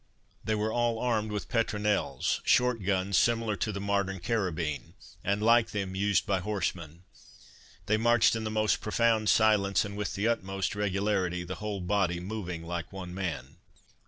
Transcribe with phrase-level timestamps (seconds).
[0.43, 5.69] They were all armed with petronels, short guns similar to the modern carabine, and, like
[5.69, 7.03] them, used by horsemen.
[7.85, 12.19] They marched in the most profound silence and with the utmost regularity, the whole body
[12.19, 13.57] moving like one man.